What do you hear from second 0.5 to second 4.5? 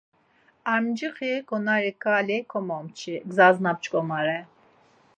Ar mcixi ǩonari ǩvali komomçi, gzas na p̌ç̌ǩomare.